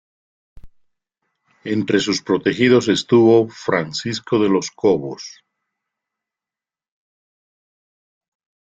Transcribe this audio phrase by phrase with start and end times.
[1.63, 5.43] Entre sus protegidos estuvo Francisco de los Cobos.